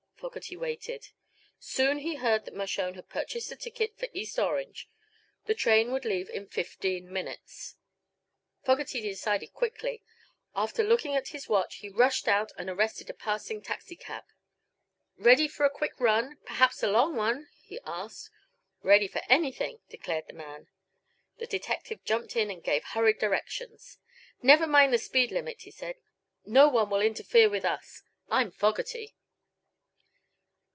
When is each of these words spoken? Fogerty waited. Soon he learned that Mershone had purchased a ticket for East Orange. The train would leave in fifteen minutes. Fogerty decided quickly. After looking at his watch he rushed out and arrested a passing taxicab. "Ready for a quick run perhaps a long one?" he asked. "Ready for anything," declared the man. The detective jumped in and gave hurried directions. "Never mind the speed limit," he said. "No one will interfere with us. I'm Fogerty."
Fogerty 0.21 0.55
waited. 0.55 1.09
Soon 1.57 1.97
he 1.97 2.15
learned 2.19 2.45
that 2.45 2.53
Mershone 2.53 2.93
had 2.93 3.09
purchased 3.09 3.51
a 3.51 3.55
ticket 3.55 3.97
for 3.97 4.07
East 4.13 4.37
Orange. 4.37 4.87
The 5.45 5.55
train 5.55 5.91
would 5.91 6.05
leave 6.05 6.29
in 6.29 6.45
fifteen 6.45 7.11
minutes. 7.11 7.75
Fogerty 8.63 9.01
decided 9.01 9.51
quickly. 9.51 10.03
After 10.55 10.83
looking 10.83 11.15
at 11.15 11.29
his 11.29 11.49
watch 11.49 11.77
he 11.77 11.89
rushed 11.89 12.27
out 12.27 12.51
and 12.55 12.69
arrested 12.69 13.09
a 13.09 13.15
passing 13.15 13.63
taxicab. 13.63 14.25
"Ready 15.17 15.47
for 15.47 15.65
a 15.65 15.71
quick 15.71 15.99
run 15.99 16.37
perhaps 16.45 16.83
a 16.83 16.87
long 16.87 17.15
one?" 17.15 17.49
he 17.59 17.79
asked. 17.83 18.29
"Ready 18.83 19.07
for 19.07 19.23
anything," 19.27 19.79
declared 19.89 20.27
the 20.27 20.33
man. 20.35 20.67
The 21.39 21.47
detective 21.47 22.03
jumped 22.05 22.35
in 22.35 22.51
and 22.51 22.63
gave 22.63 22.83
hurried 22.83 23.17
directions. 23.17 23.97
"Never 24.43 24.67
mind 24.67 24.93
the 24.93 24.99
speed 24.99 25.31
limit," 25.31 25.63
he 25.63 25.71
said. 25.71 25.95
"No 26.45 26.69
one 26.69 26.91
will 26.91 27.01
interfere 27.01 27.49
with 27.49 27.65
us. 27.65 28.03
I'm 28.29 28.51
Fogerty." 28.51 29.15